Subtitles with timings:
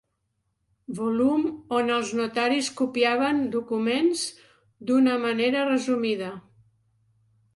[0.99, 1.43] Volum
[1.79, 4.25] on els notaris copiaven documents
[4.89, 6.33] d'una manera resumida.